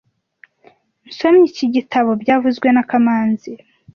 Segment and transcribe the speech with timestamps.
[1.07, 3.51] Nsomye iki gitabo byavuzwe na kamanzi